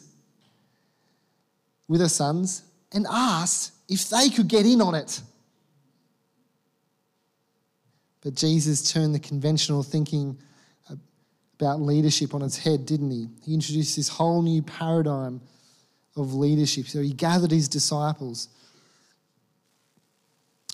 with 1.88 2.02
her 2.02 2.10
sons 2.10 2.64
and 2.92 3.06
asked 3.08 3.74
if 3.88 4.10
they 4.10 4.30
could 4.30 4.48
get 4.48 4.66
in 4.66 4.82
on 4.82 4.96
it. 4.96 5.22
But 8.22 8.34
Jesus 8.34 8.92
turned 8.92 9.14
the 9.14 9.20
conventional 9.20 9.84
thinking 9.84 10.36
about 11.60 11.80
leadership 11.80 12.34
on 12.34 12.42
its 12.42 12.58
head, 12.58 12.88
didn't 12.88 13.12
he? 13.12 13.28
He 13.46 13.54
introduced 13.54 13.96
this 13.96 14.10
whole 14.10 14.42
new 14.42 14.64
paradigm 14.64 15.42
of 16.16 16.34
leadership. 16.34 16.88
So 16.88 17.04
he 17.04 17.14
gathered 17.14 17.52
his 17.52 17.68
disciples 17.68 18.48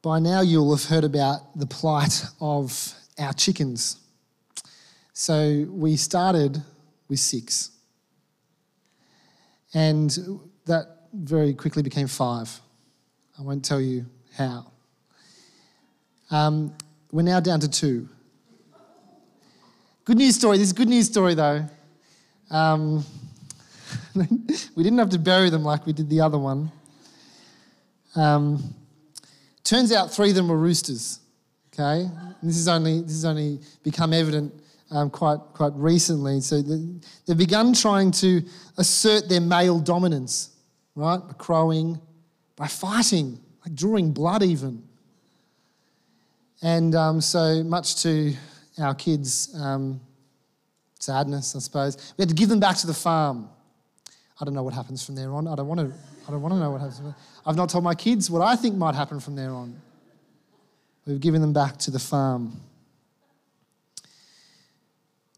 By 0.00 0.20
now, 0.20 0.42
you'll 0.42 0.74
have 0.76 0.84
heard 0.88 1.02
about 1.02 1.58
the 1.58 1.66
plight 1.66 2.24
of 2.40 2.94
our 3.18 3.32
chickens. 3.32 3.96
So, 5.12 5.66
we 5.70 5.96
started 5.96 6.62
with 7.08 7.18
six, 7.18 7.72
and 9.74 10.16
that 10.66 11.08
very 11.12 11.52
quickly 11.52 11.82
became 11.82 12.06
five. 12.06 12.60
I 13.36 13.42
won't 13.42 13.64
tell 13.64 13.80
you 13.80 14.06
how. 14.36 14.70
Um, 16.30 16.74
we're 17.10 17.22
now 17.22 17.40
down 17.40 17.58
to 17.60 17.68
two. 17.68 18.08
Good 20.04 20.18
news 20.18 20.36
story. 20.36 20.58
This 20.58 20.68
is 20.68 20.72
a 20.72 20.76
good 20.76 20.88
news 20.88 21.06
story, 21.06 21.34
though. 21.34 21.66
Um, 22.50 23.04
we 24.14 24.82
didn't 24.84 24.98
have 24.98 25.10
to 25.10 25.18
bury 25.18 25.50
them 25.50 25.64
like 25.64 25.86
we 25.86 25.92
did 25.92 26.08
the 26.08 26.20
other 26.20 26.38
one. 26.38 26.70
Um, 28.14 28.74
turns 29.68 29.92
out 29.92 30.12
three 30.12 30.30
of 30.30 30.34
them 30.34 30.48
were 30.48 30.58
roosters. 30.58 31.20
Okay, 31.72 32.08
this 32.42 32.56
is 32.56 32.68
only 32.68 33.02
this 33.02 33.12
has 33.12 33.24
only 33.24 33.60
become 33.82 34.12
evident 34.12 34.52
um, 34.90 35.10
quite 35.10 35.38
quite 35.52 35.72
recently. 35.74 36.40
So 36.40 36.62
the, 36.62 37.00
they've 37.26 37.36
begun 37.36 37.72
trying 37.72 38.10
to 38.12 38.42
assert 38.78 39.28
their 39.28 39.40
male 39.40 39.78
dominance, 39.78 40.50
right? 40.94 41.18
By 41.18 41.34
crowing, 41.34 42.00
by 42.56 42.66
fighting, 42.66 43.38
like 43.64 43.74
drawing 43.74 44.12
blood, 44.12 44.42
even. 44.42 44.82
And 46.62 46.94
um, 46.94 47.20
so, 47.20 47.62
much 47.62 48.02
to 48.02 48.34
our 48.80 48.94
kids' 48.94 49.54
um, 49.60 50.00
sadness, 50.98 51.54
I 51.54 51.60
suppose, 51.60 52.14
we 52.16 52.22
had 52.22 52.28
to 52.30 52.34
give 52.34 52.48
them 52.48 52.58
back 52.58 52.76
to 52.78 52.86
the 52.86 52.94
farm. 52.94 53.48
I 54.40 54.44
don't 54.44 54.54
know 54.54 54.64
what 54.64 54.74
happens 54.74 55.04
from 55.04 55.14
there 55.14 55.32
on. 55.32 55.46
I 55.46 55.54
don't 55.54 55.68
want 55.68 55.80
to. 55.80 55.92
I 56.28 56.30
don't 56.30 56.42
want 56.42 56.54
to 56.54 56.60
know 56.60 56.70
what 56.70 56.82
happens. 56.82 57.00
I've 57.46 57.56
not 57.56 57.70
told 57.70 57.84
my 57.84 57.94
kids 57.94 58.30
what 58.30 58.42
I 58.42 58.54
think 58.54 58.76
might 58.76 58.94
happen 58.94 59.18
from 59.18 59.34
there 59.34 59.50
on. 59.50 59.80
We've 61.06 61.18
given 61.18 61.40
them 61.40 61.54
back 61.54 61.78
to 61.78 61.90
the 61.90 61.98
farm. 61.98 62.60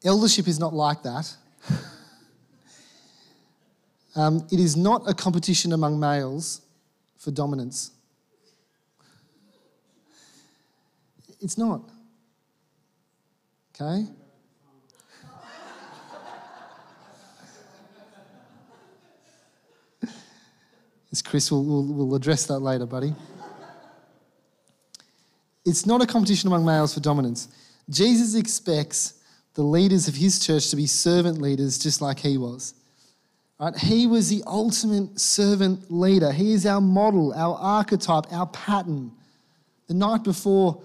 Eldership 0.04 0.48
is 0.48 0.58
not 0.58 0.74
like 0.74 1.04
that. 1.04 1.32
um, 4.16 4.44
it 4.50 4.58
is 4.58 4.76
not 4.76 5.08
a 5.08 5.14
competition 5.14 5.72
among 5.72 6.00
males 6.00 6.60
for 7.18 7.30
dominance. 7.30 7.92
It's 11.40 11.56
not. 11.56 11.82
Okay? 13.80 14.06
As 21.20 21.22
Chris 21.22 21.50
will, 21.50 21.62
will, 21.62 21.84
will 21.84 22.14
address 22.14 22.46
that 22.46 22.60
later, 22.60 22.86
buddy. 22.86 23.12
It's 25.66 25.84
not 25.84 26.00
a 26.00 26.06
competition 26.06 26.46
among 26.46 26.64
males 26.64 26.94
for 26.94 27.00
dominance. 27.00 27.48
Jesus 27.90 28.34
expects 28.34 29.20
the 29.52 29.60
leaders 29.60 30.08
of 30.08 30.14
his 30.14 30.38
church 30.38 30.70
to 30.70 30.76
be 30.76 30.86
servant 30.86 31.38
leaders 31.38 31.78
just 31.78 32.00
like 32.00 32.18
he 32.20 32.38
was. 32.38 32.72
Right? 33.58 33.76
He 33.76 34.06
was 34.06 34.30
the 34.30 34.42
ultimate 34.46 35.20
servant 35.20 35.90
leader. 35.90 36.32
He 36.32 36.54
is 36.54 36.64
our 36.64 36.80
model, 36.80 37.34
our 37.34 37.54
archetype, 37.56 38.32
our 38.32 38.46
pattern. 38.46 39.12
The 39.88 39.94
night 39.94 40.24
before 40.24 40.80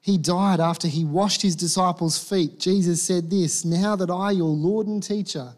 he 0.00 0.16
died 0.16 0.58
after 0.58 0.88
he 0.88 1.04
washed 1.04 1.42
his 1.42 1.54
disciples' 1.54 2.18
feet. 2.18 2.58
Jesus 2.58 3.02
said 3.02 3.28
this 3.28 3.62
Now 3.62 3.94
that 3.96 4.08
I, 4.08 4.30
your 4.30 4.48
Lord 4.48 4.86
and 4.86 5.02
teacher, 5.02 5.52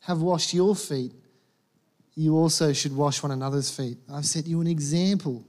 have 0.00 0.22
washed 0.22 0.54
your 0.54 0.74
feet, 0.74 1.12
you 2.14 2.36
also 2.36 2.72
should 2.72 2.94
wash 2.94 3.22
one 3.22 3.32
another's 3.32 3.70
feet. 3.70 3.98
I've 4.12 4.26
set 4.26 4.46
you 4.46 4.60
an 4.60 4.66
example 4.66 5.44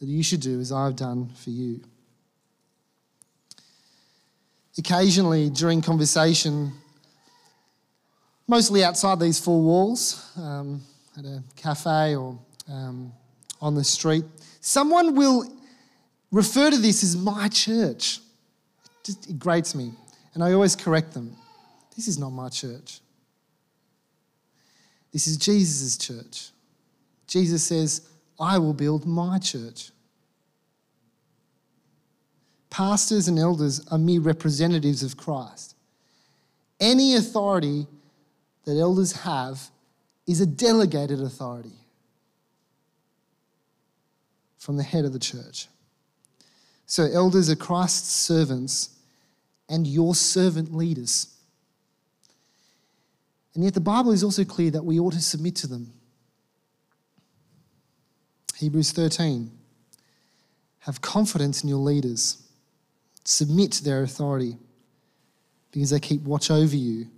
that 0.00 0.06
you 0.06 0.22
should 0.22 0.40
do 0.40 0.60
as 0.60 0.72
I've 0.72 0.96
done 0.96 1.28
for 1.36 1.50
you. 1.50 1.80
Occasionally, 4.78 5.50
during 5.50 5.82
conversation, 5.82 6.72
mostly 8.48 8.82
outside 8.82 9.20
these 9.20 9.38
four 9.38 9.62
walls, 9.62 10.30
um, 10.36 10.82
at 11.18 11.24
a 11.24 11.42
cafe 11.56 12.16
or 12.16 12.38
um, 12.70 13.12
on 13.60 13.74
the 13.74 13.84
street, 13.84 14.24
someone 14.60 15.14
will 15.14 15.44
refer 16.30 16.70
to 16.70 16.78
this 16.78 17.04
as 17.04 17.16
my 17.16 17.48
church. 17.48 18.18
It, 18.84 18.90
just, 19.04 19.30
it 19.30 19.38
grates 19.38 19.74
me. 19.74 19.92
And 20.34 20.42
I 20.42 20.52
always 20.52 20.74
correct 20.74 21.12
them. 21.12 21.36
This 21.94 22.08
is 22.08 22.18
not 22.18 22.30
my 22.30 22.48
church. 22.48 23.00
This 25.12 25.26
is 25.26 25.36
Jesus' 25.36 25.96
church. 25.96 26.50
Jesus 27.26 27.62
says, 27.62 28.08
I 28.40 28.58
will 28.58 28.74
build 28.74 29.06
my 29.06 29.38
church. 29.38 29.90
Pastors 32.70 33.28
and 33.28 33.38
elders 33.38 33.86
are 33.90 33.98
mere 33.98 34.20
representatives 34.20 35.02
of 35.02 35.16
Christ. 35.16 35.76
Any 36.80 37.14
authority 37.14 37.86
that 38.64 38.78
elders 38.78 39.12
have 39.12 39.70
is 40.26 40.40
a 40.40 40.46
delegated 40.46 41.20
authority 41.20 41.74
from 44.58 44.76
the 44.76 44.82
head 44.82 45.04
of 45.04 45.12
the 45.12 45.18
church. 45.18 45.68
So, 46.86 47.04
elders 47.04 47.50
are 47.50 47.56
Christ's 47.56 48.12
servants 48.12 48.90
and 49.68 49.86
your 49.86 50.14
servant 50.14 50.74
leaders. 50.74 51.31
And 53.54 53.64
yet, 53.64 53.74
the 53.74 53.80
Bible 53.80 54.12
is 54.12 54.24
also 54.24 54.44
clear 54.44 54.70
that 54.70 54.84
we 54.84 54.98
ought 54.98 55.12
to 55.12 55.20
submit 55.20 55.56
to 55.56 55.66
them. 55.66 55.92
Hebrews 58.56 58.92
13 58.92 59.50
Have 60.80 61.00
confidence 61.00 61.62
in 61.62 61.68
your 61.68 61.78
leaders, 61.78 62.42
submit 63.24 63.72
to 63.72 63.84
their 63.84 64.02
authority, 64.02 64.56
because 65.70 65.90
they 65.90 66.00
keep 66.00 66.22
watch 66.22 66.50
over 66.50 66.76
you 66.76 67.08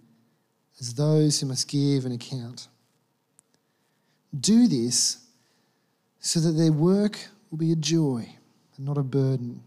as 0.81 0.94
those 0.94 1.40
who 1.40 1.47
must 1.47 1.68
give 1.68 2.05
an 2.05 2.12
account. 2.12 2.68
Do 4.38 4.66
this 4.66 5.18
so 6.18 6.40
that 6.40 6.53
their 6.53 6.73
work 6.73 7.18
will 7.51 7.59
be 7.59 7.73
a 7.73 7.77
joy 7.77 8.29
and 8.77 8.87
not 8.87 8.99
a 8.99 9.03
burden, 9.03 9.62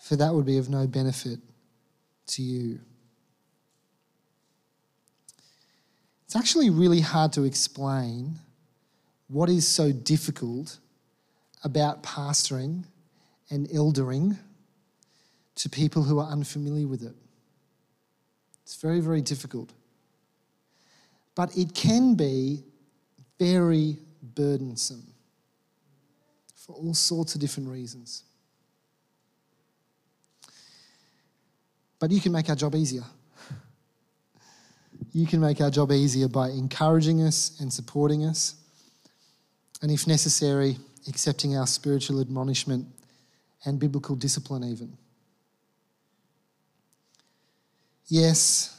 for 0.00 0.16
that 0.16 0.32
would 0.32 0.46
be 0.46 0.56
of 0.56 0.70
no 0.70 0.86
benefit 0.86 1.40
to 2.28 2.42
you. 2.42 2.80
It's 6.28 6.36
actually 6.36 6.68
really 6.68 7.00
hard 7.00 7.32
to 7.32 7.44
explain 7.44 8.34
what 9.28 9.48
is 9.48 9.66
so 9.66 9.92
difficult 9.92 10.78
about 11.64 12.02
pastoring 12.02 12.84
and 13.48 13.66
eldering 13.70 14.36
to 15.54 15.70
people 15.70 16.02
who 16.02 16.18
are 16.18 16.28
unfamiliar 16.28 16.86
with 16.86 17.02
it. 17.02 17.14
It's 18.62 18.76
very, 18.76 19.00
very 19.00 19.22
difficult. 19.22 19.72
But 21.34 21.56
it 21.56 21.72
can 21.72 22.14
be 22.14 22.62
very 23.38 23.96
burdensome 24.34 25.06
for 26.54 26.74
all 26.74 26.92
sorts 26.92 27.34
of 27.36 27.40
different 27.40 27.70
reasons. 27.70 28.24
But 31.98 32.10
you 32.10 32.20
can 32.20 32.32
make 32.32 32.50
our 32.50 32.54
job 32.54 32.74
easier. 32.74 33.04
You 35.12 35.26
can 35.26 35.40
make 35.40 35.60
our 35.60 35.70
job 35.70 35.90
easier 35.92 36.28
by 36.28 36.50
encouraging 36.50 37.22
us 37.22 37.58
and 37.60 37.72
supporting 37.72 38.24
us, 38.24 38.54
and 39.82 39.90
if 39.90 40.06
necessary, 40.06 40.76
accepting 41.08 41.56
our 41.56 41.66
spiritual 41.66 42.20
admonishment 42.20 42.86
and 43.64 43.78
biblical 43.78 44.16
discipline, 44.16 44.64
even. 44.64 44.96
Yes, 48.06 48.74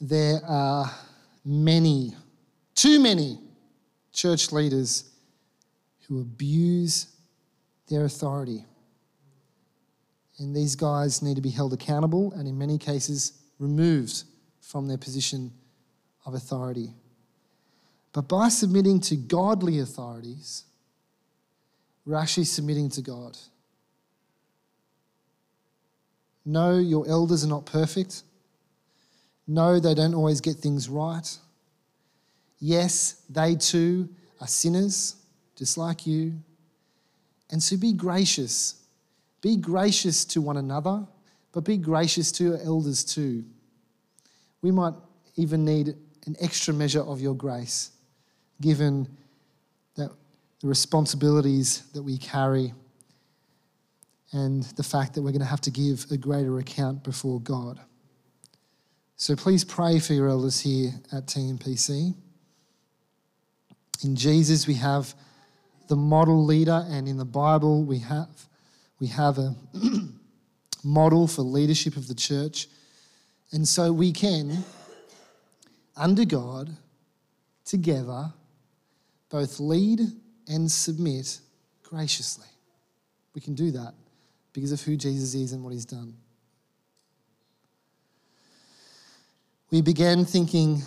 there 0.00 0.40
are 0.46 0.90
many, 1.44 2.14
too 2.74 3.00
many 3.00 3.38
church 4.12 4.52
leaders 4.52 5.04
who 6.06 6.20
abuse 6.20 7.06
their 7.88 8.04
authority. 8.04 8.64
And 10.38 10.54
these 10.54 10.76
guys 10.76 11.20
need 11.22 11.34
to 11.34 11.42
be 11.42 11.50
held 11.50 11.72
accountable 11.72 12.32
and, 12.32 12.46
in 12.46 12.56
many 12.56 12.78
cases, 12.78 13.32
removed 13.58 14.22
from 14.68 14.86
their 14.86 14.98
position 14.98 15.50
of 16.26 16.34
authority. 16.34 16.92
But 18.12 18.28
by 18.28 18.50
submitting 18.50 19.00
to 19.00 19.16
godly 19.16 19.78
authorities, 19.78 20.64
we're 22.04 22.16
actually 22.16 22.44
submitting 22.44 22.90
to 22.90 23.00
God. 23.00 23.38
No, 26.44 26.76
your 26.76 27.08
elders 27.08 27.44
are 27.44 27.48
not 27.48 27.64
perfect. 27.64 28.22
No, 29.46 29.80
they 29.80 29.94
don't 29.94 30.14
always 30.14 30.42
get 30.42 30.56
things 30.56 30.86
right. 30.86 31.38
Yes, 32.58 33.22
they 33.30 33.54
too 33.54 34.10
are 34.38 34.46
sinners, 34.46 35.16
just 35.56 35.78
like 35.78 36.06
you. 36.06 36.34
And 37.50 37.62
so 37.62 37.78
be 37.78 37.94
gracious. 37.94 38.82
Be 39.40 39.56
gracious 39.56 40.26
to 40.26 40.42
one 40.42 40.58
another, 40.58 41.06
but 41.52 41.64
be 41.64 41.78
gracious 41.78 42.30
to 42.32 42.44
your 42.44 42.58
elders 42.62 43.02
too. 43.02 43.44
We 44.62 44.70
might 44.70 44.94
even 45.36 45.64
need 45.64 45.94
an 46.26 46.36
extra 46.40 46.74
measure 46.74 47.02
of 47.02 47.20
your 47.20 47.34
grace, 47.34 47.90
given 48.60 49.08
that 49.96 50.10
the 50.60 50.66
responsibilities 50.66 51.84
that 51.94 52.02
we 52.02 52.18
carry 52.18 52.74
and 54.32 54.64
the 54.64 54.82
fact 54.82 55.14
that 55.14 55.22
we're 55.22 55.30
going 55.30 55.40
to 55.40 55.46
have 55.46 55.60
to 55.62 55.70
give 55.70 56.06
a 56.10 56.16
greater 56.16 56.58
account 56.58 57.02
before 57.02 57.40
God. 57.40 57.80
So 59.16 59.34
please 59.34 59.64
pray 59.64 59.98
for 59.98 60.12
your 60.12 60.28
elders 60.28 60.60
here 60.60 60.92
at 61.12 61.26
TMPC. 61.26 62.14
In 64.04 64.14
Jesus, 64.14 64.66
we 64.66 64.74
have 64.74 65.14
the 65.88 65.96
model 65.96 66.44
leader, 66.44 66.84
and 66.88 67.08
in 67.08 67.16
the 67.16 67.24
Bible, 67.24 67.82
we 67.82 67.98
have, 68.00 68.46
we 69.00 69.08
have 69.08 69.38
a 69.38 69.56
model 70.84 71.26
for 71.26 71.42
leadership 71.42 71.96
of 71.96 72.06
the 72.06 72.14
church. 72.14 72.68
And 73.52 73.66
so 73.66 73.92
we 73.92 74.12
can, 74.12 74.64
under 75.96 76.24
God, 76.24 76.76
together, 77.64 78.32
both 79.30 79.58
lead 79.60 80.00
and 80.46 80.70
submit 80.70 81.40
graciously. 81.82 82.46
We 83.34 83.40
can 83.40 83.54
do 83.54 83.70
that 83.72 83.94
because 84.52 84.72
of 84.72 84.82
who 84.82 84.96
Jesus 84.96 85.34
is 85.34 85.52
and 85.52 85.62
what 85.62 85.72
he's 85.72 85.84
done. 85.84 86.14
We 89.70 89.82
began 89.82 90.24
thinking 90.24 90.82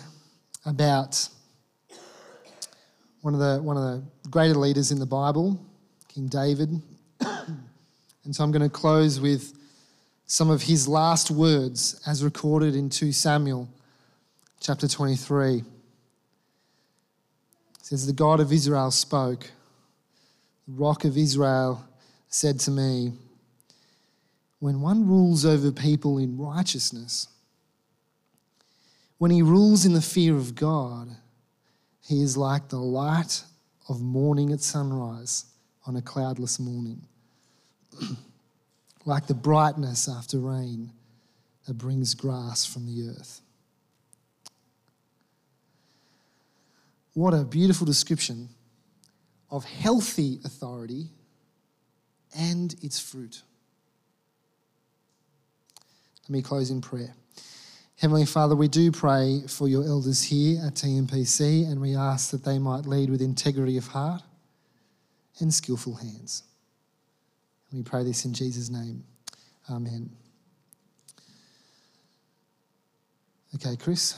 about 0.66 1.28
one 3.20 3.34
of 3.34 3.40
the, 3.40 3.62
one 3.62 3.76
of 3.76 3.82
the 3.82 4.28
greater 4.28 4.54
leaders 4.54 4.90
in 4.90 4.98
the 4.98 5.06
Bible, 5.06 5.64
King 6.08 6.26
David. 6.26 6.82
and 7.20 8.34
so 8.34 8.42
I'm 8.42 8.50
going 8.50 8.62
to 8.62 8.68
close 8.68 9.20
with 9.20 9.56
some 10.32 10.48
of 10.48 10.62
his 10.62 10.88
last 10.88 11.30
words 11.30 12.00
as 12.06 12.24
recorded 12.24 12.74
in 12.74 12.88
2 12.88 13.12
Samuel 13.12 13.68
chapter 14.60 14.88
23. 14.88 15.58
It 15.58 15.64
says, 17.82 18.06
The 18.06 18.14
God 18.14 18.40
of 18.40 18.50
Israel 18.50 18.90
spoke. 18.92 19.50
The 20.66 20.72
rock 20.72 21.04
of 21.04 21.18
Israel 21.18 21.84
said 22.30 22.58
to 22.60 22.70
me, 22.70 23.12
When 24.58 24.80
one 24.80 25.06
rules 25.06 25.44
over 25.44 25.70
people 25.70 26.16
in 26.16 26.38
righteousness, 26.38 27.28
when 29.18 29.30
he 29.30 29.42
rules 29.42 29.84
in 29.84 29.92
the 29.92 30.00
fear 30.00 30.34
of 30.34 30.54
God, 30.54 31.10
he 32.08 32.22
is 32.22 32.38
like 32.38 32.70
the 32.70 32.80
light 32.80 33.42
of 33.86 34.00
morning 34.00 34.50
at 34.50 34.62
sunrise 34.62 35.44
on 35.86 35.94
a 35.94 36.00
cloudless 36.00 36.58
morning, 36.58 37.02
like 39.04 39.26
the 39.26 39.34
brightness 39.34 40.08
after 40.08 40.38
rain 40.38 40.92
that 41.66 41.74
brings 41.74 42.14
grass 42.14 42.64
from 42.64 42.86
the 42.86 43.08
earth. 43.10 43.40
What 47.14 47.34
a 47.34 47.44
beautiful 47.44 47.86
description 47.86 48.48
of 49.50 49.64
healthy 49.64 50.40
authority 50.44 51.08
and 52.36 52.74
its 52.82 52.98
fruit. 52.98 53.42
Let 56.24 56.30
me 56.30 56.42
close 56.42 56.70
in 56.70 56.80
prayer. 56.80 57.14
Heavenly 57.98 58.24
Father, 58.24 58.56
we 58.56 58.68
do 58.68 58.90
pray 58.90 59.42
for 59.46 59.68
your 59.68 59.84
elders 59.84 60.22
here 60.22 60.60
at 60.66 60.74
TMPC 60.74 61.70
and 61.70 61.80
we 61.80 61.94
ask 61.94 62.30
that 62.30 62.44
they 62.44 62.58
might 62.58 62.86
lead 62.86 63.10
with 63.10 63.20
integrity 63.20 63.76
of 63.76 63.88
heart 63.88 64.22
and 65.38 65.52
skillful 65.52 65.94
hands. 65.94 66.44
We 67.72 67.82
pray 67.82 68.04
this 68.04 68.24
in 68.24 68.34
Jesus' 68.34 68.70
name. 68.70 69.04
Amen. 69.70 70.10
Okay, 73.54 73.76
Chris. 73.76 74.10